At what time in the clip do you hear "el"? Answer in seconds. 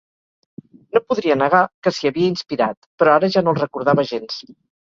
3.55-3.63